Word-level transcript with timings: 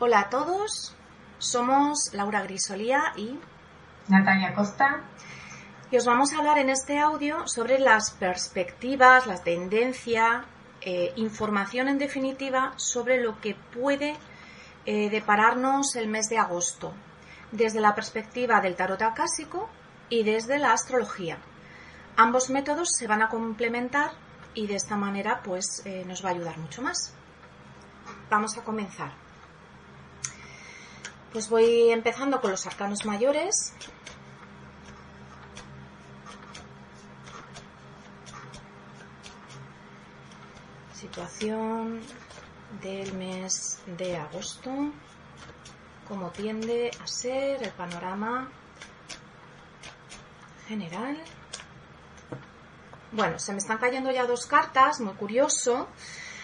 Hola 0.00 0.22
a 0.22 0.28
todos, 0.28 0.92
somos 1.38 2.10
Laura 2.14 2.42
Grisolía 2.42 3.12
y 3.16 3.38
Natalia 4.08 4.52
Costa. 4.52 5.04
Y 5.88 5.96
os 5.96 6.04
vamos 6.04 6.32
a 6.32 6.38
hablar 6.38 6.58
en 6.58 6.68
este 6.68 6.98
audio 6.98 7.46
sobre 7.46 7.78
las 7.78 8.10
perspectivas, 8.10 9.28
la 9.28 9.40
tendencia, 9.40 10.46
eh, 10.80 11.12
información 11.14 11.86
en 11.86 11.98
definitiva 11.98 12.72
sobre 12.74 13.22
lo 13.22 13.40
que 13.40 13.54
puede 13.54 14.16
eh, 14.84 15.10
depararnos 15.10 15.94
el 15.94 16.08
mes 16.08 16.28
de 16.28 16.38
agosto, 16.38 16.92
desde 17.52 17.80
la 17.80 17.94
perspectiva 17.94 18.60
del 18.60 18.74
tarot 18.74 19.00
acásico 19.00 19.70
y 20.08 20.24
desde 20.24 20.58
la 20.58 20.72
astrología. 20.72 21.38
Ambos 22.16 22.50
métodos 22.50 22.88
se 22.98 23.06
van 23.06 23.22
a 23.22 23.28
complementar 23.28 24.10
y 24.54 24.66
de 24.66 24.74
esta 24.74 24.96
manera 24.96 25.40
pues 25.44 25.82
eh, 25.84 26.04
nos 26.04 26.24
va 26.24 26.30
a 26.30 26.32
ayudar 26.32 26.58
mucho 26.58 26.82
más. 26.82 27.14
Vamos 28.28 28.58
a 28.58 28.64
comenzar. 28.64 29.23
Pues 31.34 31.50
voy 31.50 31.90
empezando 31.90 32.40
con 32.40 32.52
los 32.52 32.64
arcanos 32.64 33.04
mayores. 33.04 33.74
Situación 40.94 42.00
del 42.80 43.12
mes 43.14 43.80
de 43.98 44.16
agosto. 44.16 44.70
Cómo 46.06 46.30
tiende 46.30 46.92
a 47.02 47.06
ser 47.08 47.64
el 47.64 47.72
panorama 47.72 48.48
general. 50.68 51.18
Bueno, 53.10 53.40
se 53.40 53.50
me 53.50 53.58
están 53.58 53.78
cayendo 53.78 54.12
ya 54.12 54.24
dos 54.24 54.46
cartas, 54.46 55.00
muy 55.00 55.14
curioso. 55.14 55.88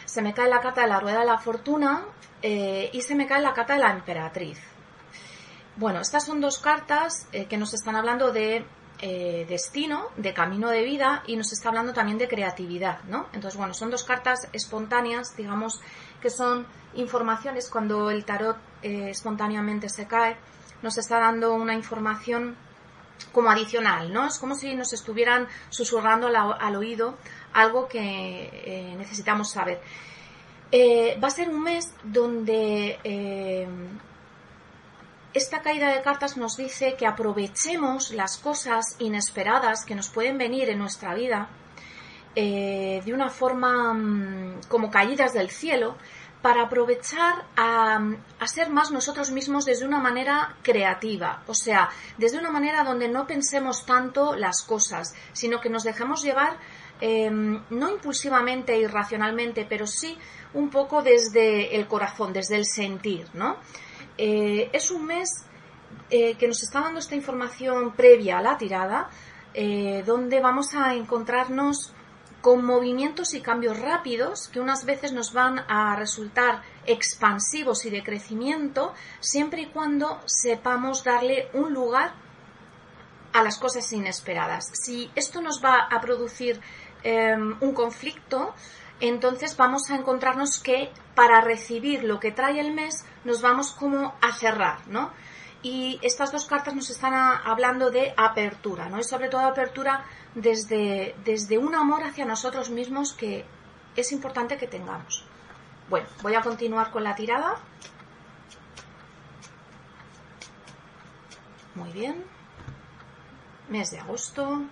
Se 0.05 0.21
me 0.21 0.35
cae 0.35 0.49
la 0.49 0.61
carta 0.61 0.81
de 0.81 0.89
la 0.89 0.99
rueda 0.99 1.21
de 1.21 1.27
la 1.27 1.39
fortuna 1.39 2.07
eh, 2.43 2.91
y 2.93 3.03
se 3.03 3.15
me 3.15 3.29
cae 3.29 3.41
la 3.41 3.55
carta 3.55 3.75
de 3.75 3.79
la 3.79 3.93
emperatriz. 3.93 4.59
Bueno, 5.81 6.03
estas 6.03 6.27
son 6.27 6.43
dos 6.43 6.59
cartas 6.59 7.27
eh, 7.33 7.47
que 7.47 7.57
nos 7.57 7.73
están 7.73 7.97
hablando 7.97 8.33
de 8.33 8.67
eh, 8.99 9.47
destino, 9.49 10.09
de 10.19 10.35
camino 10.35 10.69
de 10.69 10.83
vida 10.83 11.23
y 11.27 11.37
nos 11.37 11.55
está 11.55 11.71
hablando 11.71 11.95
también 11.95 12.19
de 12.19 12.29
creatividad, 12.29 13.03
¿no? 13.05 13.29
Entonces, 13.33 13.57
bueno, 13.57 13.73
son 13.73 13.91
dos 13.91 14.05
cartas 14.05 14.47
espontáneas, 14.53 15.35
digamos, 15.39 15.81
que 16.21 16.29
son 16.29 16.67
informaciones 16.97 17.71
cuando 17.71 18.11
el 18.11 18.27
tarot 18.27 18.59
espontáneamente 18.83 19.89
se 19.89 20.07
cae, 20.07 20.37
nos 20.83 20.99
está 20.99 21.19
dando 21.19 21.55
una 21.55 21.73
información 21.73 22.57
como 23.33 23.51
adicional, 23.51 24.13
¿no? 24.13 24.27
Es 24.27 24.39
como 24.39 24.57
si 24.57 24.75
nos 24.75 24.93
estuvieran 24.93 25.49
susurrando 25.71 26.27
al, 26.27 26.77
oído 26.77 27.17
algo 27.55 27.89
que 27.89 28.93
necesitamos 28.99 29.51
saber. 29.51 29.81
va 31.23 31.29
a 31.29 31.31
ser 31.31 31.49
un 31.49 31.63
mes 31.63 31.91
donde 32.05 32.99
esta 35.33 35.61
caída 35.61 35.95
de 35.95 36.03
cartas 36.03 36.37
nos 36.37 36.57
dice 36.57 36.97
que 36.97 37.07
aprovechemos 37.07 38.11
las 38.13 38.39
cosas 38.39 38.85
inesperadas 38.99 39.85
que 39.85 39.95
nos 39.95 40.09
pueden 40.09 40.39
venir 40.39 40.69
en 40.71 40.79
nuestra 40.79 41.15
vida 41.15 41.49
eh, 42.35 43.03
de 43.05 43.13
una 43.13 43.29
forma 43.29 43.93
mm, 43.95 44.61
como 44.69 44.91
caídas 44.91 45.33
del 45.33 45.51
cielo 45.51 45.97
para 46.43 46.63
aprovechar 46.63 47.45
a, 47.57 48.01
ser 48.47 48.71
más 48.71 48.91
nosotros 48.91 49.31
mismos 49.31 49.67
desde 49.67 49.85
una 49.85 50.01
manera 50.01 50.57
creativa, 50.63 51.43
o 51.47 51.55
sea, 51.55 51.91
desde 52.17 52.39
una 52.39 52.51
manera 52.51 52.83
donde 52.83 53.09
no 53.09 53.27
pensemos 53.27 53.85
tanto 53.85 54.35
las 54.35 54.63
cosas, 54.63 55.15
sino 55.33 55.61
que 55.61 55.69
nos 55.69 55.85
dejemos 55.85 56.23
llevar 56.23 56.57
em, 57.01 57.63
no 57.71 57.91
impulsivamente, 57.91 58.79
irracionalmente, 58.79 59.67
pero 59.69 59.87
sí 59.87 60.17
un 60.55 60.71
poco 60.71 61.03
desde 61.03 61.77
el 61.77 61.87
corazón, 61.87 62.33
desde 62.33 62.57
el 62.57 62.65
sentir, 62.65 63.27
¿no? 63.35 63.57
Eh, 64.23 64.69
es 64.75 64.91
un 64.91 65.07
mes 65.07 65.31
eh, 66.11 66.35
que 66.35 66.47
nos 66.47 66.63
está 66.63 66.83
dando 66.83 66.99
esta 66.99 67.15
información 67.15 67.93
previa 67.93 68.37
a 68.37 68.43
la 68.43 68.59
tirada, 68.59 69.09
eh, 69.55 70.03
donde 70.05 70.41
vamos 70.41 70.75
a 70.75 70.95
encontrarnos 70.95 71.95
con 72.43 72.63
movimientos 72.63 73.33
y 73.33 73.41
cambios 73.41 73.81
rápidos 73.81 74.49
que 74.49 74.61
unas 74.61 74.85
veces 74.85 75.13
nos 75.15 75.33
van 75.33 75.61
a 75.61 75.97
resultar 75.97 76.61
expansivos 76.85 77.87
y 77.87 77.91
de 77.91 78.03
crecimiento, 78.03 78.93
siempre 79.21 79.63
y 79.63 79.67
cuando 79.69 80.21
sepamos 80.27 81.03
darle 81.03 81.49
un 81.55 81.73
lugar 81.73 82.13
a 83.33 83.43
las 83.43 83.57
cosas 83.59 83.91
inesperadas. 83.91 84.67
Si 84.85 85.11
esto 85.15 85.41
nos 85.41 85.65
va 85.65 85.89
a 85.91 85.99
producir 86.03 86.61
em, 87.03 87.57
un 87.63 87.73
conflicto, 87.73 88.55
entonces 89.01 89.57
vamos 89.57 89.91
a 89.91 89.97
encontrarnos 89.97 90.59
que 90.59 90.91
para 91.15 91.41
recibir 91.41 92.05
lo 92.05 92.21
que 92.21 92.33
trae 92.33 92.61
el 92.61 92.73
mes 92.73 93.07
nos 93.25 93.41
vamos 93.43 93.73
como 93.73 94.15
a 94.21 94.33
cerrar, 94.33 94.87
¿no? 94.89 95.11
Y 95.63 95.99
estas 96.03 96.33
dos 96.33 96.47
cartas 96.47 96.75
nos 96.75 96.89
están 96.89 97.13
hablando 97.15 97.91
de 97.91 98.15
apertura, 98.17 98.89
¿no? 98.89 98.99
Y 98.99 99.05
sobre 99.05 99.29
todo 99.29 99.41
apertura 99.43 100.05
desde, 100.35 101.15
desde 101.25 101.59
un 101.59 101.75
amor 101.75 102.03
hacia 102.05 102.25
nosotros 102.25 102.71
mismos 102.71 103.13
que 103.13 103.45
es 103.97 104.13
importante 104.13 104.57
que 104.57 104.67
tengamos. 104.67 105.27
Bueno, 105.89 106.07
voy 106.23 106.35
a 106.35 106.41
continuar 106.41 106.91
con 106.91 107.05
la 107.05 107.15
tirada. 107.15 107.57
Muy 111.75 111.93
bien. 111.93 112.25
Mes 113.69 113.91
de 113.91 113.99
agosto. 113.99 114.63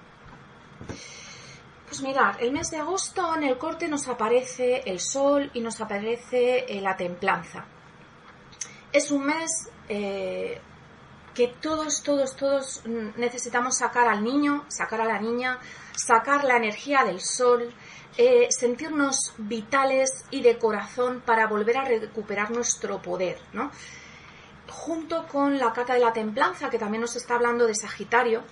Pues 1.89 2.03
mirad, 2.03 2.37
el 2.41 2.53
mes 2.53 2.71
de 2.71 2.77
agosto 2.77 3.35
en 3.35 3.45
el 3.45 3.57
corte 3.57 3.89
nos 3.89 4.09
aparece 4.09 4.83
el 4.85 5.01
sol 5.01 5.51
y 5.55 5.61
nos 5.61 5.81
aparece 5.81 6.67
eh, 6.69 6.83
la 6.83 6.95
templanza. 6.95 7.65
Es 8.93 9.11
un 9.11 9.25
mes 9.25 9.71
eh, 9.89 10.61
que 11.35 11.49
todos, 11.49 12.03
todos, 12.03 12.37
todos 12.37 12.83
necesitamos 13.17 13.79
sacar 13.79 14.07
al 14.07 14.23
niño, 14.23 14.67
sacar 14.69 15.01
a 15.01 15.07
la 15.07 15.19
niña, 15.19 15.61
sacar 15.97 16.45
la 16.45 16.59
energía 16.59 17.05
del 17.05 17.21
sol, 17.21 17.73
eh, 18.19 18.49
sentirnos 18.51 19.35
vitales 19.39 20.27
y 20.31 20.43
de 20.43 20.59
corazón 20.59 21.23
para 21.25 21.47
volver 21.47 21.79
a 21.79 21.85
recuperar 21.85 22.51
nuestro 22.51 23.01
poder, 23.01 23.39
¿no? 23.55 23.71
Junto 24.69 25.27
con 25.27 25.59
la 25.59 25.73
carta 25.73 25.95
de 25.95 26.01
la 26.01 26.13
templanza, 26.13 26.69
que 26.69 26.79
también 26.79 27.01
nos 27.01 27.17
está 27.17 27.37
hablando 27.37 27.67
de 27.67 27.75
Sagitario, 27.75 28.43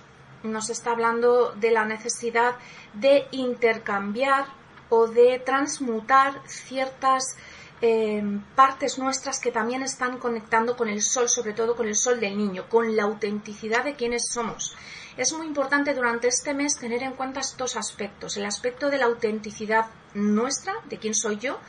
nos 0.43 0.69
está 0.69 0.91
hablando 0.91 1.51
de 1.51 1.71
la 1.71 1.85
necesidad 1.85 2.55
de 2.93 3.27
intercambiar 3.31 4.45
o 4.89 5.07
de 5.07 5.39
transmutar 5.39 6.41
ciertas 6.47 7.37
eh, 7.81 8.23
partes 8.55 8.97
nuestras 8.97 9.39
que 9.39 9.51
también 9.51 9.83
están 9.83 10.17
conectando 10.17 10.75
con 10.75 10.89
el 10.89 11.01
sol, 11.01 11.29
sobre 11.29 11.53
todo 11.53 11.75
con 11.75 11.87
el 11.87 11.95
sol 11.95 12.19
del 12.19 12.37
niño, 12.37 12.67
con 12.69 12.95
la 12.95 13.03
autenticidad 13.03 13.83
de 13.83 13.95
quienes 13.95 14.29
somos. 14.31 14.75
Es 15.15 15.33
muy 15.33 15.47
importante 15.47 15.93
durante 15.93 16.27
este 16.27 16.53
mes 16.53 16.77
tener 16.77 17.03
en 17.03 17.13
cuenta 17.13 17.39
estos 17.39 17.75
aspectos, 17.75 18.37
el 18.37 18.45
aspecto 18.45 18.89
de 18.89 18.97
la 18.97 19.05
autenticidad 19.05 19.87
nuestra, 20.13 20.73
de 20.85 20.97
quién 20.97 21.13
soy 21.13 21.37
yo, 21.37 21.59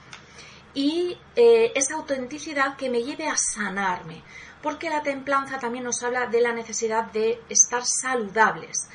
y 0.74 1.18
eh, 1.34 1.72
esa 1.74 1.94
autenticidad 1.94 2.76
que 2.76 2.90
me 2.90 3.02
lleve 3.02 3.26
a 3.26 3.36
sanarme 3.36 4.22
porque 4.62 4.90
la 4.90 5.02
templanza 5.02 5.58
también 5.58 5.84
nos 5.84 6.02
habla 6.02 6.26
de 6.26 6.40
la 6.40 6.52
necesidad 6.52 7.04
de 7.12 7.40
estar 7.48 7.82
saludables. 7.84 8.88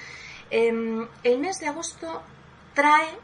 Em, 0.50 1.07
el 1.24 1.40
mes 1.40 1.59
de 1.59 1.68
agosto 1.68 2.22
trae 2.74 3.18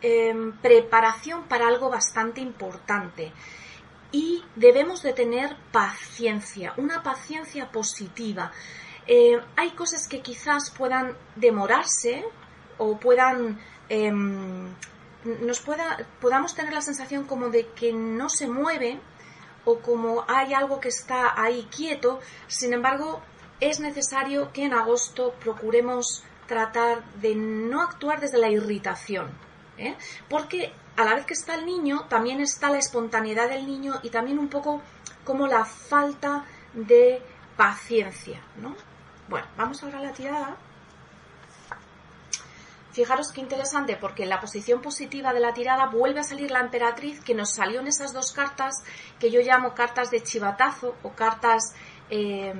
em, 0.00 0.52
preparación 0.58 1.44
para 1.44 1.68
algo 1.68 1.88
bastante 1.88 2.40
importante 2.40 3.32
y 4.10 4.44
debemos 4.56 5.02
de 5.02 5.12
tener 5.12 5.56
paciencia, 5.70 6.74
una 6.76 7.02
paciencia 7.02 7.70
positiva. 7.70 8.50
Eh, 9.06 9.40
hay 9.56 9.70
cosas 9.72 10.08
que 10.08 10.20
quizás 10.20 10.70
puedan 10.70 11.16
demorarse 11.36 12.24
o 12.78 12.98
puedan 12.98 13.60
em, 13.88 14.74
nos 15.24 15.60
pueda, 15.60 15.98
podamos 16.20 16.54
tener 16.54 16.72
la 16.72 16.82
sensación 16.82 17.24
como 17.24 17.48
de 17.48 17.68
que 17.68 17.92
no 17.92 18.28
se 18.28 18.48
mueve 18.48 19.00
o 19.64 19.78
como 19.78 20.24
hay 20.28 20.54
algo 20.54 20.80
que 20.80 20.88
está 20.88 21.40
ahí 21.40 21.68
quieto, 21.74 22.20
sin 22.46 22.72
embargo, 22.72 23.20
es 23.60 23.80
necesario 23.80 24.52
que 24.52 24.64
en 24.64 24.74
agosto 24.74 25.34
procuremos 25.40 26.24
tratar 26.46 27.04
de 27.14 27.34
no 27.34 27.80
actuar 27.80 28.20
desde 28.20 28.38
la 28.38 28.50
irritación, 28.50 29.30
¿eh? 29.78 29.96
porque 30.28 30.72
a 30.96 31.04
la 31.04 31.14
vez 31.14 31.24
que 31.24 31.34
está 31.34 31.54
el 31.54 31.64
niño, 31.64 32.06
también 32.08 32.40
está 32.40 32.70
la 32.70 32.78
espontaneidad 32.78 33.48
del 33.48 33.66
niño 33.66 34.00
y 34.02 34.10
también 34.10 34.38
un 34.38 34.48
poco 34.48 34.82
como 35.24 35.46
la 35.46 35.64
falta 35.64 36.44
de 36.74 37.22
paciencia, 37.56 38.40
¿no? 38.60 38.74
Bueno, 39.28 39.46
vamos 39.56 39.82
ahora 39.82 39.98
a 39.98 40.02
la 40.02 40.12
tirada. 40.12 40.56
Fijaros 42.92 43.32
qué 43.32 43.40
interesante, 43.40 43.96
porque 43.96 44.24
en 44.24 44.28
la 44.28 44.40
posición 44.40 44.82
positiva 44.82 45.32
de 45.32 45.40
la 45.40 45.54
tirada 45.54 45.86
vuelve 45.86 46.20
a 46.20 46.24
salir 46.24 46.50
la 46.50 46.60
emperatriz 46.60 47.20
que 47.20 47.34
nos 47.34 47.54
salió 47.54 47.80
en 47.80 47.86
esas 47.86 48.12
dos 48.12 48.32
cartas 48.32 48.74
que 49.18 49.30
yo 49.30 49.40
llamo 49.40 49.74
cartas 49.74 50.10
de 50.10 50.22
chivatazo 50.22 50.94
o 51.02 51.12
cartas 51.12 51.74
eh, 52.10 52.52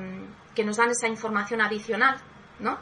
que 0.55 0.65
nos 0.65 0.79
dan 0.79 0.91
esa 0.91 1.07
información 1.07 1.61
adicional, 1.61 2.17
¿no? 2.61 2.79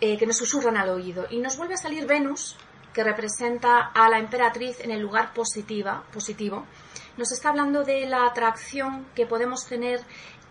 Eh, 0.00 0.18
que 0.18 0.26
nos 0.26 0.36
susurran 0.36 0.76
al 0.76 0.90
oído. 0.90 1.26
Y 1.30 1.38
nos 1.38 1.56
vuelve 1.56 1.74
a 1.74 1.78
salir 1.78 2.06
Venus, 2.06 2.56
que 2.92 3.02
representa 3.02 3.92
a 3.94 4.08
la 4.10 4.18
emperatriz 4.18 4.80
en 4.80 4.90
el 4.90 5.00
lugar 5.00 5.32
positiva, 5.32 6.04
positivo, 6.12 6.66
nos 7.16 7.32
está 7.32 7.48
hablando 7.48 7.84
de 7.84 8.06
la 8.06 8.26
atracción 8.26 9.06
que 9.14 9.26
podemos 9.26 9.66
tener 9.66 10.00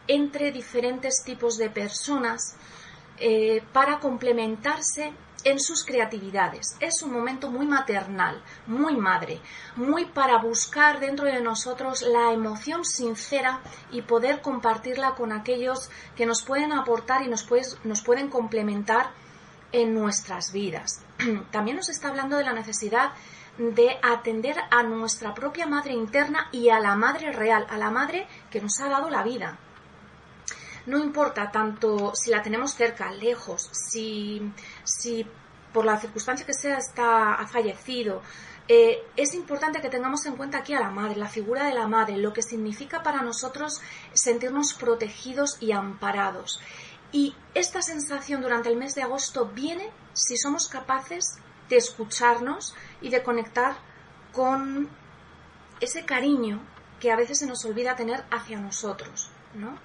entre 0.08 0.52
diferentes 0.52 1.24
tipos 1.24 1.58
de 1.58 1.70
personas 1.70 2.56
eh, 3.20 3.64
para 3.72 4.00
complementarse 4.00 5.14
en 5.46 5.60
sus 5.60 5.86
creatividades. 5.86 6.76
Es 6.82 7.02
un 7.04 7.14
momento 7.14 7.50
muy 7.50 7.68
maternal, 7.68 8.42
muy 8.66 8.98
madre, 8.98 9.40
muy 9.78 10.06
para 10.06 10.40
buscar 10.40 11.00
dentro 11.00 11.28
de 11.28 11.40
nosotros 11.40 12.02
la 12.02 12.34
emoción 12.34 12.84
sincera 12.84 13.62
y 13.92 14.02
poder 14.02 14.42
compartirla 14.42 15.16
con 15.16 15.32
aquellos 15.32 15.90
que 16.18 16.26
nos 16.26 16.44
pueden 16.44 16.74
aportar 16.74 17.22
y 17.22 17.30
nos, 17.30 17.48
nos 17.84 18.02
pueden 18.02 18.30
complementar 18.30 19.12
en 19.72 19.94
nuestras 19.94 20.52
vidas. 20.52 21.04
También 21.52 21.78
nos 21.78 21.90
está 21.90 22.10
hablando 22.10 22.38
de 22.38 22.44
la 22.44 22.54
necesidad 22.54 23.12
de 23.58 23.98
atender 24.02 24.58
a 24.72 24.84
nuestra 24.84 25.34
propia 25.34 25.68
madre 25.68 25.94
interna 25.94 26.50
y 26.52 26.70
a 26.70 26.80
la 26.80 26.96
madre 26.96 27.32
real, 27.32 27.66
a 27.70 27.78
la 27.78 27.92
madre 27.92 28.28
que 28.50 28.62
nos 28.62 28.82
ha 28.82 28.90
dado 28.90 29.10
la 29.10 29.24
vida. 29.24 29.60
No 30.86 31.00
importa 31.00 31.52
tanto 31.52 32.14
si 32.16 32.30
la 32.30 32.44
tenemos 32.44 32.76
cerca, 32.76 33.12
lejos, 33.12 33.70
si, 33.72 34.42
si 34.84 35.26
por 35.74 35.86
la 35.86 36.00
circunstancia 36.00 36.46
que 36.46 36.54
sea 36.54 36.78
está, 36.78 37.36
ha 37.36 37.48
fallecido, 37.48 38.22
eh, 38.68 39.04
es 39.16 39.34
importante 39.36 39.82
que 39.82 39.90
tengamos 39.90 40.26
en 40.26 40.36
cuenta 40.36 40.60
aquí 40.60 40.74
a 40.74 40.80
la 40.80 40.90
madre, 40.90 41.18
la 41.18 41.28
figura 41.28 41.66
de 41.66 41.74
la 41.74 41.88
madre, 41.88 42.18
lo 42.18 42.34
que 42.34 42.42
significa 42.42 43.04
para 43.04 43.22
nosotros 43.22 43.82
sentirnos 44.14 44.74
protegidos 44.74 45.58
y 45.60 45.72
amparados. 45.72 46.60
Y 47.12 47.36
esta 47.54 47.82
sensación 47.82 48.42
durante 48.42 48.70
el 48.70 48.78
mes 48.78 48.96
de 48.96 49.04
agosto 49.04 49.46
viene 49.48 49.90
si 50.14 50.38
somos 50.38 50.68
capaces 50.68 51.38
de 51.70 51.78
escucharnos 51.78 52.76
y 53.02 53.10
de 53.10 53.24
conectar 53.24 53.76
con 54.32 54.90
ese 55.80 56.06
cariño 56.06 56.62
que 57.00 57.12
a 57.12 57.16
veces 57.16 57.40
se 57.40 57.48
nos 57.48 57.64
olvida 57.66 57.96
tener 57.96 58.24
hacia 58.32 58.60
nosotros, 58.60 59.30
¿no? 59.54 59.78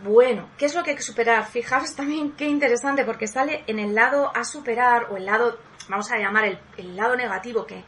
Bueno, 0.00 0.48
¿qué 0.56 0.64
es 0.64 0.74
lo 0.74 0.82
que 0.82 0.90
hay 0.90 0.96
que 0.96 1.02
superar? 1.02 1.46
Fijaros 1.46 1.94
también 1.96 2.32
qué 2.32 2.46
interesante, 2.46 3.04
porque 3.04 3.26
sale 3.26 3.64
en 3.66 3.78
el 3.78 3.94
lado 3.94 4.34
a 4.34 4.44
superar, 4.44 5.08
o 5.10 5.16
el 5.16 5.26
lado, 5.26 5.58
vamos 5.88 6.10
a 6.10 6.18
llamar 6.18 6.58
el, 6.76 6.96
lado 6.96 7.14
negativo, 7.14 7.66
que, 7.66 7.84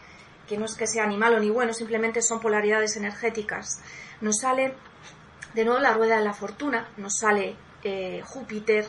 no 0.58 0.66
es 0.66 0.74
que 0.74 0.86
sea 0.86 1.06
ni 1.06 1.16
malo 1.16 1.40
ni 1.40 1.48
bueno, 1.48 1.72
simplemente 1.72 2.20
son 2.20 2.40
polaridades 2.40 2.96
energéticas. 2.96 3.80
Nos 4.20 4.38
sale 4.40 4.74
de 5.54 5.64
nuevo 5.64 5.80
la 5.80 5.94
rueda 5.94 6.18
de 6.18 6.24
la 6.24 6.34
fortuna, 6.34 6.88
nos 6.98 7.18
sale 7.18 7.56
eh, 7.82 8.20
Júpiter, 8.22 8.86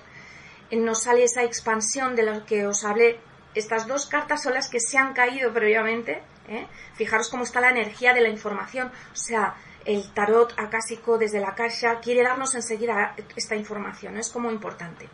eh, 0.70 0.76
nos 0.76 1.04
sale 1.04 1.24
esa 1.24 1.44
expansión 1.44 2.16
de 2.16 2.24
la 2.24 2.46
que 2.46 2.68
os 2.68 2.84
hablé. 2.84 3.20
Estas 3.54 3.88
dos 3.88 4.08
cartas 4.08 4.44
son 4.44 4.54
las 4.54 4.70
que 4.70 4.82
se 4.82 4.98
han 4.98 5.14
caído 5.14 5.54
previamente. 5.54 6.22
¿eh? 6.50 6.68
Fijaros 6.96 7.30
cómo 7.30 7.44
está 7.44 7.62
la 7.62 7.70
energía 7.70 8.14
de 8.14 8.22
la 8.22 8.30
información. 8.30 8.92
O 9.14 9.16
sea, 9.16 9.56
el 9.86 10.12
tarot 10.14 10.54
acásico 10.58 11.18
desde 11.18 11.40
la 11.40 11.56
caja 11.56 12.00
quiere 12.02 12.24
darnos 12.24 12.56
enseguida 12.56 13.16
esta 13.36 13.56
información, 13.56 14.18
es 14.18 14.30
como 14.30 14.52
importante. 14.52 15.08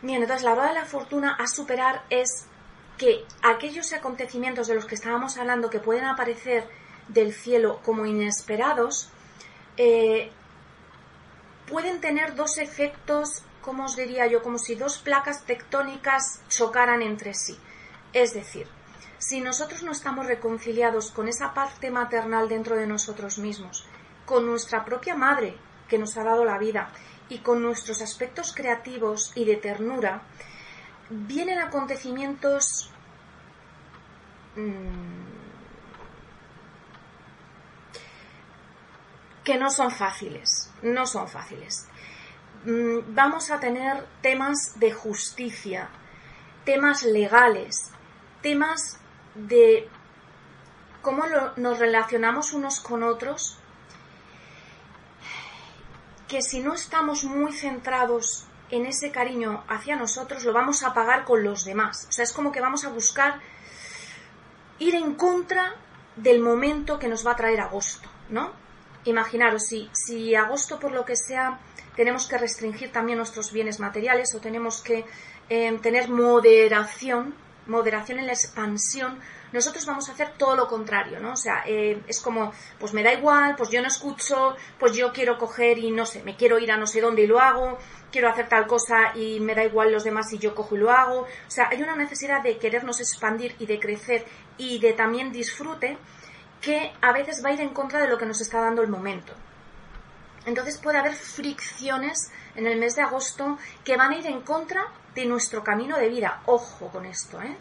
Bien, 0.00 0.22
entonces 0.22 0.44
la 0.44 0.52
hora 0.52 0.68
de 0.68 0.74
la 0.74 0.84
fortuna 0.84 1.36
a 1.38 1.46
superar 1.46 2.02
es 2.10 2.46
que 2.96 3.24
aquellos 3.42 3.92
acontecimientos 3.92 4.68
de 4.68 4.74
los 4.74 4.86
que 4.86 4.94
estábamos 4.94 5.36
hablando 5.36 5.70
que 5.70 5.80
pueden 5.80 6.04
aparecer 6.04 6.68
del 7.08 7.32
cielo 7.32 7.80
como 7.84 8.06
inesperados, 8.06 9.10
eh, 9.76 10.30
pueden 11.66 12.00
tener 12.00 12.34
dos 12.34 12.58
efectos, 12.58 13.44
como 13.60 13.84
os 13.84 13.96
diría 13.96 14.26
yo, 14.26 14.42
como 14.42 14.58
si 14.58 14.74
dos 14.74 14.98
placas 14.98 15.44
tectónicas 15.44 16.42
chocaran 16.48 17.02
entre 17.02 17.34
sí. 17.34 17.58
Es 18.12 18.34
decir, 18.34 18.68
si 19.22 19.40
nosotros 19.40 19.84
no 19.84 19.92
estamos 19.92 20.26
reconciliados 20.26 21.12
con 21.12 21.28
esa 21.28 21.54
parte 21.54 21.92
maternal 21.92 22.48
dentro 22.48 22.74
de 22.74 22.88
nosotros 22.88 23.38
mismos, 23.38 23.86
con 24.26 24.44
nuestra 24.44 24.84
propia 24.84 25.14
madre 25.14 25.56
que 25.88 25.96
nos 25.96 26.16
ha 26.16 26.24
dado 26.24 26.44
la 26.44 26.58
vida 26.58 26.90
y 27.28 27.38
con 27.38 27.62
nuestros 27.62 28.02
aspectos 28.02 28.52
creativos 28.52 29.30
y 29.36 29.44
de 29.44 29.54
ternura, 29.54 30.22
vienen 31.08 31.60
acontecimientos 31.60 32.90
mm, 34.56 35.22
que 39.44 39.56
no 39.56 39.70
son 39.70 39.92
fáciles, 39.92 40.68
no 40.82 41.06
son 41.06 41.28
fáciles. 41.28 41.86
Mm, 42.64 43.14
vamos 43.14 43.52
a 43.52 43.60
tener 43.60 44.04
temas 44.20 44.80
de 44.80 44.92
justicia, 44.92 45.90
temas 46.64 47.04
legales, 47.04 47.92
temas 48.42 48.98
de 49.34 49.88
cómo 51.00 51.24
nos 51.56 51.78
relacionamos 51.78 52.52
unos 52.52 52.80
con 52.80 53.02
otros, 53.02 53.58
que 56.28 56.42
si 56.42 56.60
no 56.60 56.74
estamos 56.74 57.24
muy 57.24 57.52
centrados 57.52 58.46
en 58.70 58.86
ese 58.86 59.10
cariño 59.10 59.64
hacia 59.68 59.96
nosotros, 59.96 60.44
lo 60.44 60.52
vamos 60.52 60.82
a 60.82 60.94
pagar 60.94 61.24
con 61.24 61.44
los 61.44 61.64
demás. 61.64 62.06
O 62.08 62.12
sea, 62.12 62.24
es 62.24 62.32
como 62.32 62.52
que 62.52 62.60
vamos 62.60 62.84
a 62.84 62.88
buscar 62.88 63.40
ir 64.78 64.94
en 64.94 65.14
contra 65.14 65.74
del 66.16 66.40
momento 66.40 66.98
que 66.98 67.08
nos 67.08 67.26
va 67.26 67.32
a 67.32 67.36
traer 67.36 67.60
agosto, 67.60 68.08
¿no? 68.30 68.52
Imaginaros, 69.04 69.66
si, 69.66 69.90
si 69.92 70.34
agosto 70.34 70.78
por 70.78 70.92
lo 70.92 71.04
que 71.04 71.16
sea 71.16 71.58
tenemos 71.96 72.26
que 72.26 72.38
restringir 72.38 72.90
también 72.90 73.18
nuestros 73.18 73.52
bienes 73.52 73.80
materiales 73.80 74.34
o 74.34 74.40
tenemos 74.40 74.82
que 74.82 75.04
eh, 75.48 75.78
tener 75.82 76.08
moderación, 76.08 77.34
moderación 77.66 78.18
en 78.18 78.26
la 78.26 78.32
expansión, 78.32 79.18
nosotros 79.52 79.86
vamos 79.86 80.08
a 80.08 80.12
hacer 80.12 80.32
todo 80.36 80.56
lo 80.56 80.66
contrario, 80.66 81.20
¿no? 81.20 81.32
O 81.32 81.36
sea, 81.36 81.62
eh, 81.66 82.02
es 82.08 82.20
como, 82.20 82.52
pues 82.78 82.92
me 82.92 83.02
da 83.02 83.12
igual, 83.12 83.54
pues 83.56 83.70
yo 83.70 83.80
no 83.82 83.88
escucho, 83.88 84.56
pues 84.78 84.92
yo 84.94 85.12
quiero 85.12 85.38
coger 85.38 85.78
y 85.78 85.90
no 85.90 86.06
sé, 86.06 86.22
me 86.22 86.36
quiero 86.36 86.58
ir 86.58 86.72
a 86.72 86.76
no 86.76 86.86
sé 86.86 87.00
dónde 87.00 87.22
y 87.22 87.26
lo 87.26 87.38
hago, 87.38 87.78
quiero 88.10 88.28
hacer 88.28 88.48
tal 88.48 88.66
cosa 88.66 89.14
y 89.14 89.40
me 89.40 89.54
da 89.54 89.64
igual 89.64 89.92
los 89.92 90.04
demás 90.04 90.32
y 90.32 90.38
yo 90.38 90.54
cojo 90.54 90.76
y 90.76 90.78
lo 90.78 90.90
hago. 90.90 91.22
O 91.22 91.50
sea, 91.50 91.68
hay 91.70 91.82
una 91.82 91.96
necesidad 91.96 92.42
de 92.42 92.58
querernos 92.58 93.00
expandir 93.00 93.54
y 93.58 93.66
de 93.66 93.78
crecer 93.78 94.24
y 94.56 94.78
de 94.78 94.92
también 94.92 95.32
disfrute 95.32 95.98
que 96.60 96.92
a 97.00 97.12
veces 97.12 97.44
va 97.44 97.50
a 97.50 97.52
ir 97.52 97.60
en 97.60 97.70
contra 97.74 98.00
de 98.00 98.08
lo 98.08 98.18
que 98.18 98.26
nos 98.26 98.40
está 98.40 98.60
dando 98.60 98.82
el 98.82 98.88
momento. 98.88 99.34
Entonces 100.46 100.78
puede 100.78 100.98
haber 100.98 101.14
fricciones 101.14 102.30
en 102.54 102.66
el 102.66 102.78
mes 102.78 102.96
de 102.96 103.02
agosto 103.02 103.58
que 103.84 103.96
van 103.96 104.12
a 104.12 104.16
ir 104.16 104.26
en 104.26 104.42
contra 104.42 104.86
de 105.14 105.26
nuestro 105.26 105.62
camino 105.62 105.96
de 105.98 106.08
vida. 106.08 106.42
Ojo 106.46 106.88
con 106.88 107.06
esto, 107.06 107.40
¿eh? 107.40 107.56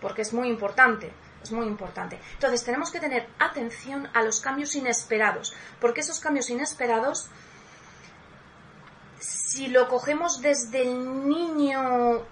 porque 0.00 0.22
es 0.22 0.32
muy 0.32 0.48
importante. 0.48 1.12
Es 1.42 1.52
muy 1.52 1.66
importante. 1.66 2.18
Entonces 2.32 2.64
tenemos 2.64 2.90
que 2.90 3.00
tener 3.00 3.28
atención 3.38 4.08
a 4.14 4.22
los 4.22 4.40
cambios 4.40 4.74
inesperados, 4.76 5.54
porque 5.78 6.00
esos 6.00 6.18
cambios 6.18 6.48
inesperados, 6.48 7.28
si 9.18 9.66
lo 9.66 9.88
cogemos 9.88 10.40
desde 10.40 10.82
el 10.82 11.28
niño 11.28 12.22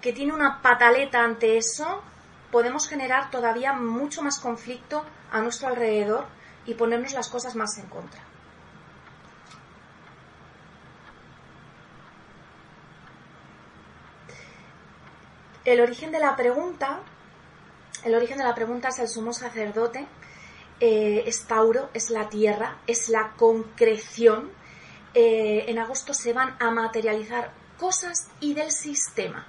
que 0.00 0.14
tiene 0.14 0.32
una 0.32 0.62
pataleta 0.62 1.22
ante 1.22 1.58
eso, 1.58 2.02
podemos 2.50 2.88
generar 2.88 3.30
todavía 3.30 3.74
mucho 3.74 4.22
más 4.22 4.38
conflicto 4.38 5.04
a 5.30 5.40
nuestro 5.42 5.68
alrededor 5.68 6.26
y 6.64 6.74
ponernos 6.74 7.12
las 7.12 7.28
cosas 7.28 7.54
más 7.56 7.76
en 7.78 7.86
contra. 7.86 8.20
El 15.64 15.80
origen 15.80 16.12
de 16.12 16.18
la 16.18 16.36
pregunta, 16.36 17.00
el 18.04 18.14
origen 18.14 18.36
de 18.36 18.44
la 18.44 18.54
pregunta 18.54 18.88
es 18.88 18.98
el 18.98 19.08
sumo 19.08 19.32
sacerdote, 19.32 20.06
eh, 20.78 21.24
es 21.26 21.46
Tauro, 21.46 21.88
es 21.94 22.10
la 22.10 22.28
tierra, 22.28 22.78
es 22.86 23.08
la 23.08 23.32
concreción. 23.38 24.50
Eh, 25.14 25.64
en 25.68 25.78
agosto 25.78 26.12
se 26.12 26.34
van 26.34 26.54
a 26.60 26.70
materializar 26.70 27.50
cosas 27.78 28.28
y 28.40 28.52
del 28.52 28.72
sistema. 28.72 29.46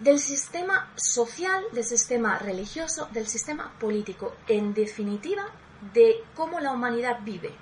Del 0.00 0.18
sistema 0.20 0.90
social, 0.96 1.64
del 1.72 1.84
sistema 1.84 2.38
religioso, 2.38 3.06
del 3.12 3.26
sistema 3.26 3.74
político. 3.78 4.34
En 4.48 4.72
definitiva, 4.72 5.44
de 5.92 6.24
cómo 6.34 6.60
la 6.60 6.72
humanidad 6.72 7.18
vive. 7.22 7.52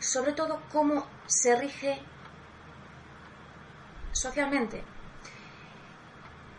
Sobre 0.00 0.32
todo, 0.32 0.60
cómo 0.72 1.06
se 1.26 1.54
rige 1.54 2.02
socialmente, 4.10 4.82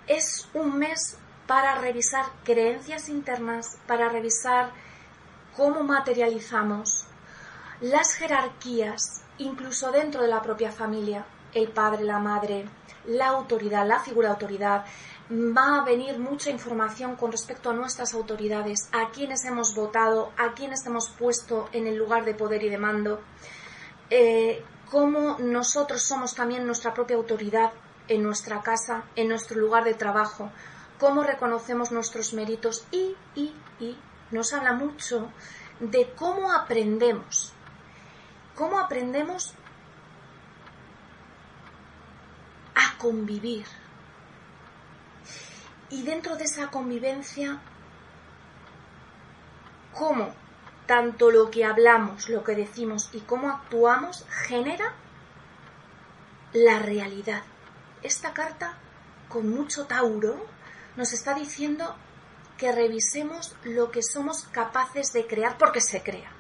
es 0.07 0.47
un 0.53 0.77
mes 0.77 1.17
para 1.47 1.75
revisar 1.75 2.25
creencias 2.43 3.09
internas, 3.09 3.77
para 3.87 4.09
revisar 4.09 4.71
cómo 5.55 5.83
materializamos 5.83 7.05
las 7.81 8.13
jerarquías, 8.13 9.23
incluso 9.37 9.91
dentro 9.91 10.21
de 10.21 10.29
la 10.29 10.41
propia 10.41 10.71
familia, 10.71 11.25
el 11.53 11.69
padre, 11.69 12.03
la 12.03 12.19
madre, 12.19 12.65
la 13.05 13.27
autoridad, 13.27 13.85
la 13.85 13.99
figura 13.99 14.29
de 14.29 14.33
autoridad. 14.33 14.85
Va 15.29 15.79
a 15.79 15.85
venir 15.85 16.17
mucha 16.19 16.49
información 16.49 17.15
con 17.15 17.31
respecto 17.31 17.69
a 17.69 17.73
nuestras 17.73 18.13
autoridades, 18.13 18.89
a 18.91 19.09
quienes 19.11 19.45
hemos 19.45 19.75
votado, 19.75 20.31
a 20.37 20.53
quienes 20.53 20.85
hemos 20.85 21.09
puesto 21.09 21.69
en 21.71 21.87
el 21.87 21.95
lugar 21.95 22.25
de 22.25 22.35
poder 22.35 22.63
y 22.63 22.69
de 22.69 22.77
mando, 22.77 23.21
eh, 24.09 24.63
cómo 24.89 25.37
nosotros 25.39 26.03
somos 26.03 26.35
también 26.35 26.65
nuestra 26.65 26.93
propia 26.93 27.15
autoridad 27.15 27.71
en 28.07 28.23
nuestra 28.23 28.61
casa, 28.61 29.03
en 29.15 29.29
nuestro 29.29 29.59
lugar 29.59 29.83
de 29.83 29.93
trabajo, 29.93 30.51
cómo 30.99 31.23
reconocemos 31.23 31.91
nuestros 31.91 32.33
méritos 32.33 32.85
y, 32.91 33.15
y, 33.35 33.53
y 33.79 33.97
nos 34.31 34.53
habla 34.53 34.73
mucho 34.73 35.31
de 35.79 36.11
cómo 36.15 36.51
aprendemos, 36.51 37.53
cómo 38.55 38.79
aprendemos 38.79 39.53
a 42.75 42.97
convivir. 42.97 43.65
Y 45.89 46.03
dentro 46.03 46.35
de 46.37 46.45
esa 46.45 46.71
convivencia, 46.71 47.59
cómo 49.93 50.33
tanto 50.85 51.31
lo 51.31 51.49
que 51.49 51.65
hablamos, 51.65 52.29
lo 52.29 52.43
que 52.43 52.55
decimos 52.55 53.09
y 53.13 53.19
cómo 53.21 53.49
actuamos 53.49 54.25
genera 54.47 54.93
la 56.53 56.79
realidad. 56.79 57.43
Esta 58.03 58.33
carta, 58.33 58.77
con 59.29 59.49
mucho 59.49 59.85
Tauro, 59.85 60.45
nos 60.97 61.13
está 61.13 61.33
diciendo 61.33 61.95
que 62.57 62.71
revisemos 62.73 63.55
lo 63.63 63.91
que 63.91 64.03
somos 64.03 64.43
capaces 64.43 65.13
de 65.13 65.25
crear 65.25 65.57
porque 65.57 65.79
se 65.79 66.03
crea. 66.03 66.31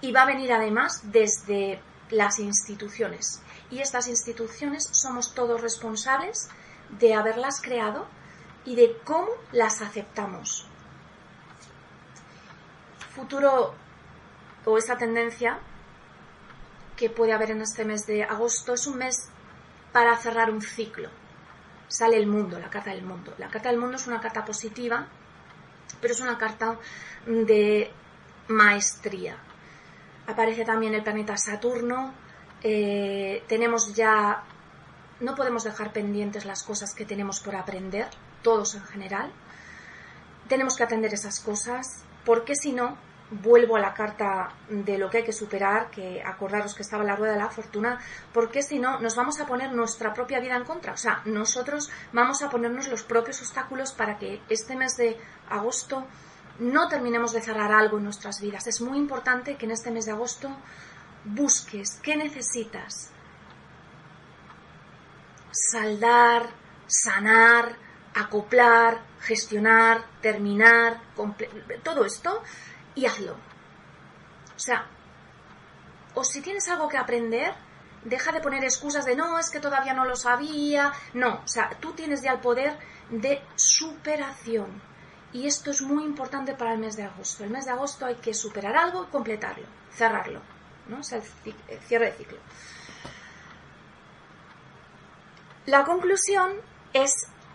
Y 0.00 0.12
va 0.12 0.22
a 0.22 0.26
venir 0.26 0.52
además 0.52 1.02
desde 1.10 1.80
las 2.10 2.38
instituciones. 2.38 3.42
Y 3.68 3.80
estas 3.80 4.06
instituciones 4.06 4.88
somos 4.92 5.34
todos 5.34 5.60
responsables 5.60 6.48
de 7.00 7.14
haberlas 7.14 7.60
creado 7.60 8.06
y 8.64 8.76
de 8.76 8.96
cómo 9.04 9.28
las 9.50 9.82
aceptamos. 9.82 10.68
Futuro 13.14 13.74
o 14.64 14.78
esta 14.78 14.96
tendencia 14.96 15.58
que 16.96 17.10
puede 17.10 17.32
haber 17.32 17.50
en 17.50 17.62
este 17.62 17.84
mes 17.84 18.06
de 18.06 18.22
agosto 18.22 18.74
es 18.74 18.86
un 18.86 18.98
mes 18.98 19.30
para 19.96 20.14
cerrar 20.18 20.50
un 20.50 20.60
ciclo. 20.60 21.08
Sale 21.88 22.18
el 22.18 22.26
mundo, 22.26 22.58
la 22.58 22.68
carta 22.68 22.90
del 22.90 23.02
mundo. 23.02 23.32
La 23.38 23.48
carta 23.48 23.70
del 23.70 23.78
mundo 23.78 23.96
es 23.96 24.06
una 24.06 24.20
carta 24.20 24.44
positiva, 24.44 25.06
pero 26.02 26.12
es 26.12 26.20
una 26.20 26.36
carta 26.36 26.78
de 27.24 27.90
maestría. 28.48 29.38
Aparece 30.26 30.66
también 30.66 30.92
el 30.92 31.02
planeta 31.02 31.38
Saturno. 31.38 32.12
Eh, 32.62 33.42
tenemos 33.48 33.94
ya, 33.94 34.44
no 35.20 35.34
podemos 35.34 35.64
dejar 35.64 35.94
pendientes 35.94 36.44
las 36.44 36.62
cosas 36.62 36.92
que 36.92 37.06
tenemos 37.06 37.40
por 37.40 37.56
aprender, 37.56 38.08
todos 38.42 38.74
en 38.74 38.84
general. 38.84 39.32
Tenemos 40.46 40.76
que 40.76 40.82
atender 40.82 41.14
esas 41.14 41.40
cosas, 41.40 42.04
porque 42.26 42.54
si 42.54 42.72
no, 42.72 42.98
vuelvo 43.30 43.76
a 43.76 43.80
la 43.80 43.92
carta 43.92 44.50
de 44.68 44.98
lo 44.98 45.10
que 45.10 45.18
hay 45.18 45.24
que 45.24 45.32
superar, 45.32 45.90
que 45.90 46.22
acordaros 46.22 46.74
que 46.74 46.82
estaba 46.82 47.02
la 47.02 47.16
rueda 47.16 47.32
de 47.32 47.38
la 47.38 47.50
fortuna, 47.50 47.98
porque 48.32 48.62
si 48.62 48.78
no, 48.78 49.00
nos 49.00 49.16
vamos 49.16 49.40
a 49.40 49.46
poner 49.46 49.72
nuestra 49.72 50.14
propia 50.14 50.38
vida 50.40 50.56
en 50.56 50.64
contra. 50.64 50.92
O 50.92 50.96
sea, 50.96 51.22
nosotros 51.24 51.90
vamos 52.12 52.42
a 52.42 52.50
ponernos 52.50 52.88
los 52.88 53.02
propios 53.02 53.40
obstáculos 53.40 53.92
para 53.92 54.18
que 54.18 54.40
este 54.48 54.76
mes 54.76 54.96
de 54.96 55.16
agosto 55.50 56.06
no 56.58 56.88
terminemos 56.88 57.32
de 57.32 57.42
cerrar 57.42 57.72
algo 57.72 57.98
en 57.98 58.04
nuestras 58.04 58.40
vidas. 58.40 58.66
Es 58.66 58.80
muy 58.80 58.98
importante 58.98 59.56
que 59.56 59.66
en 59.66 59.72
este 59.72 59.90
mes 59.90 60.06
de 60.06 60.12
agosto 60.12 60.48
busques 61.24 61.98
qué 62.02 62.16
necesitas. 62.16 63.10
Saldar, 65.50 66.48
sanar, 66.86 67.76
acoplar, 68.14 69.00
gestionar, 69.20 70.04
terminar, 70.22 71.00
todo 71.82 72.04
esto 72.04 72.42
y 72.96 73.06
hazlo. 73.06 73.34
O 73.34 74.58
sea, 74.58 74.86
o 76.14 76.24
si 76.24 76.40
tienes 76.40 76.68
algo 76.68 76.88
que 76.88 76.96
aprender, 76.96 77.54
deja 78.02 78.32
de 78.32 78.40
poner 78.40 78.64
excusas 78.64 79.04
de 79.04 79.14
no, 79.14 79.38
es 79.38 79.50
que 79.50 79.60
todavía 79.60 79.94
no 79.94 80.04
lo 80.04 80.16
sabía. 80.16 80.92
No, 81.14 81.42
o 81.44 81.48
sea, 81.48 81.70
tú 81.78 81.92
tienes 81.92 82.22
ya 82.22 82.32
el 82.32 82.40
poder 82.40 82.76
de 83.10 83.42
superación. 83.54 84.82
Y 85.32 85.46
esto 85.46 85.70
es 85.70 85.82
muy 85.82 86.04
importante 86.04 86.54
para 86.54 86.72
el 86.72 86.78
mes 86.78 86.96
de 86.96 87.04
agosto. 87.04 87.44
El 87.44 87.50
mes 87.50 87.66
de 87.66 87.72
agosto 87.72 88.06
hay 88.06 88.16
que 88.16 88.32
superar 88.32 88.76
algo 88.76 89.08
completarlo, 89.10 89.66
cerrarlo. 89.92 90.40
¿no? 90.88 91.00
Es 91.00 91.12
el, 91.12 91.22
cierre 91.82 92.06
de 92.06 92.12
ciclo. 92.12 92.38
La 95.66 95.84
conclusión 95.84 96.52
es 96.92 97.10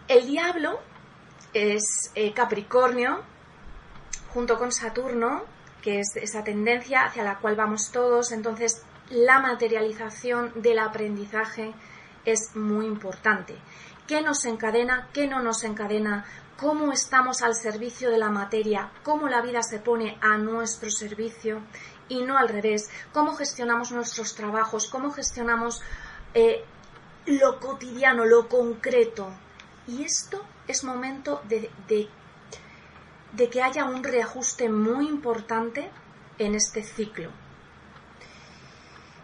el 0.07 0.27
diablo, 0.27 0.79
es 1.53 2.11
eh, 2.13 2.33
Capricornio, 2.33 3.23
junto 4.33 4.57
con 4.57 4.71
Saturno, 4.71 5.43
que 5.81 5.99
es 5.99 6.15
esa 6.15 6.43
tendencia 6.43 7.03
hacia 7.03 7.23
la 7.23 7.39
cual 7.39 7.55
vamos 7.55 7.91
todos. 7.91 8.31
Entonces, 8.31 8.83
la 9.09 9.39
materialización 9.39 10.51
del 10.55 10.79
aprendizaje 10.79 11.73
es 12.25 12.55
muy 12.55 12.85
importante. 12.85 13.55
¿Qué 14.07 14.21
nos 14.21 14.45
encadena? 14.45 15.09
¿Qué 15.13 15.27
no 15.27 15.41
nos 15.41 15.63
encadena? 15.63 16.25
¿Cómo 16.57 16.91
estamos 16.91 17.41
al 17.41 17.55
servicio 17.55 18.09
de 18.09 18.19
la 18.19 18.29
materia? 18.29 18.91
¿Cómo 19.03 19.27
la 19.27 19.41
vida 19.41 19.63
se 19.63 19.79
pone 19.79 20.17
a 20.21 20.37
nuestro 20.37 20.91
servicio? 20.91 21.61
Y 22.07 22.21
no 22.23 22.37
al 22.37 22.49
revés. 22.49 22.89
¿Cómo 23.13 23.33
gestionamos 23.35 23.91
nuestros 23.91 24.35
trabajos? 24.35 24.87
¿Cómo 24.89 25.11
gestionamos 25.11 25.81
eh, 26.33 26.63
lo 27.25 27.59
cotidiano, 27.59 28.25
lo 28.25 28.47
concreto? 28.47 29.29
Y 29.87 30.03
esto 30.03 30.43
es 30.67 30.83
momento 30.83 31.41
de 31.47 31.71
de 31.87 32.07
que 33.37 33.63
haya 33.63 33.85
un 33.85 34.03
reajuste 34.03 34.69
muy 34.69 35.07
importante 35.07 35.89
en 36.37 36.55
este 36.55 36.83
ciclo. 36.83 37.29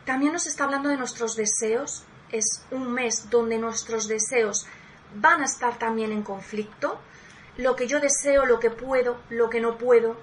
También 0.05 0.33
nos 0.33 0.47
está 0.47 0.63
hablando 0.63 0.89
de 0.89 0.97
nuestros 0.97 1.35
deseos. 1.35 2.05
Es 2.31 2.65
un 2.71 2.91
mes 2.91 3.29
donde 3.29 3.57
nuestros 3.57 4.07
deseos 4.07 4.65
van 5.15 5.41
a 5.41 5.45
estar 5.45 5.77
también 5.77 6.11
en 6.11 6.23
conflicto. 6.23 6.99
Lo 7.57 7.75
que 7.75 7.87
yo 7.87 7.99
deseo, 7.99 8.45
lo 8.45 8.59
que 8.59 8.69
puedo, 8.69 9.17
lo 9.29 9.49
que 9.49 9.59
no 9.59 9.77
puedo. 9.77 10.15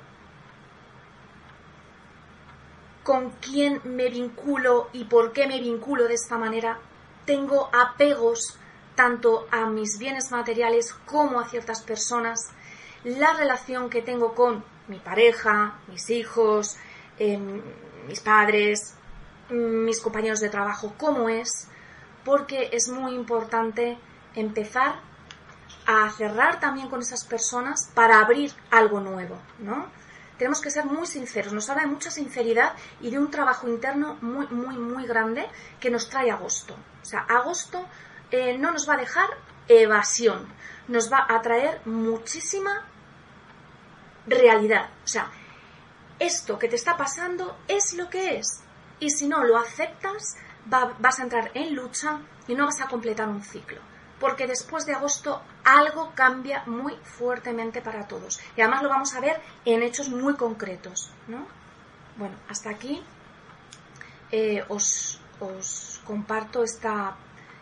Con 3.03 3.31
quién 3.33 3.81
me 3.85 4.09
vinculo 4.09 4.89
y 4.93 5.05
por 5.05 5.33
qué 5.33 5.47
me 5.47 5.61
vinculo 5.61 6.09
de 6.09 6.15
esta 6.15 6.39
manera. 6.39 6.79
Tengo 7.27 7.69
apegos 7.75 8.59
tanto 8.95 9.47
a 9.51 9.67
mis 9.67 9.99
bienes 9.99 10.31
materiales 10.31 10.95
como 11.05 11.41
a 11.41 11.49
ciertas 11.49 11.83
personas 11.83 12.39
la 13.05 13.35
relación 13.35 13.91
que 13.91 14.03
tengo 14.03 14.35
con 14.35 14.65
mi 14.89 14.99
pareja, 14.99 15.79
mis 15.89 16.11
hijos, 16.11 16.77
em, 17.19 17.63
mis 18.07 18.21
padres, 18.21 18.95
mis 19.51 20.01
compañeros 20.01 20.41
de 20.41 20.49
trabajo, 20.49 20.95
cómo 20.97 21.29
es, 21.29 21.69
porque 22.25 22.71
es 22.73 22.89
muy 22.89 23.15
importante 23.15 23.99
empezar 24.35 25.01
a 25.87 26.11
cerrar 26.11 26.61
también 26.61 26.89
con 26.89 27.01
esas 27.01 27.25
personas 27.25 27.91
para 27.95 28.21
abrir 28.21 28.53
algo 28.71 29.01
nuevo, 29.01 29.39
¿no? 29.59 29.87
Tenemos 30.39 30.61
que 30.61 30.71
ser 30.71 30.87
muy 30.87 31.07
sinceros, 31.07 31.53
nos 31.53 31.69
habla 31.71 31.83
de 31.85 31.91
mucha 31.91 32.11
sinceridad 32.11 32.73
y 33.01 33.11
de 33.11 33.19
un 33.19 33.31
trabajo 33.31 33.69
interno 33.69 34.17
muy, 34.21 34.47
muy, 34.49 34.77
muy 34.77 35.07
grande 35.07 35.47
que 35.79 35.91
nos 35.91 36.09
trae 36.09 36.31
agosto. 36.31 36.75
O 37.03 37.05
sea, 37.05 37.21
agosto 37.21 37.87
eh, 38.31 38.59
no 38.59 38.73
nos 38.73 38.89
va 38.89 38.95
a 38.95 38.99
dejar 38.99 39.29
evasión, 39.69 40.49
nos 40.89 41.13
va 41.13 41.25
a 41.29 41.41
traer 41.41 41.81
muchísima 41.85 42.85
realidad. 44.27 44.91
O 45.05 45.09
sea, 45.09 45.31
esto 46.19 46.59
que 46.59 46.69
te 46.69 46.77
está 46.77 46.97
pasando 46.97 47.59
es 47.69 47.95
lo 47.95 48.09
que 48.09 48.39
es. 48.39 48.63
Y 49.01 49.11
si 49.11 49.27
no 49.27 49.45
lo 49.45 49.59
aceptas, 49.59 50.37
vas 50.67 51.19
a 51.19 51.23
entrar 51.23 51.51
en 51.55 51.75
lucha 51.75 52.21
y 52.47 52.55
no 52.55 52.67
vas 52.67 52.81
a 52.81 52.89
completar 52.89 53.29
un 53.29 53.43
ciclo. 53.43 53.81
Porque 54.21 54.47
después 54.47 54.87
de 54.87 54.95
agosto 54.95 55.43
algo 55.65 56.13
cambia 56.15 56.63
muy 56.67 56.97
fuertemente 57.03 57.83
para 57.83 58.07
todos. 58.07 58.41
Y 58.57 58.61
además 58.61 58.83
lo 58.83 58.89
vamos 58.89 59.15
a 59.15 59.21
ver 59.21 59.41
en 59.65 59.83
hechos 59.83 60.09
muy 60.09 60.35
concretos. 60.35 61.11
¿no? 61.27 61.47
Bueno, 62.17 62.37
hasta 62.49 62.71
aquí 62.71 63.03
eh, 64.31 64.65
os, 64.69 65.21
os, 65.41 66.01
comparto 66.07 66.63
esta, 66.63 67.17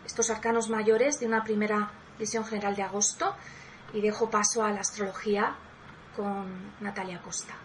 estos 0.05 0.29
arcanos 0.29 0.69
mayores 0.69 1.19
de 1.19 1.25
una 1.25 1.43
primera 1.43 1.91
visión 2.19 2.45
general 2.45 2.75
de 2.75 2.83
agosto 2.83 3.35
y 3.93 4.01
dejo 4.01 4.29
paso 4.29 4.63
a 4.63 4.71
la 4.71 4.81
astrología 4.81 5.55
con 6.15 6.73
Natalia 6.79 7.19
Costa. 7.19 7.62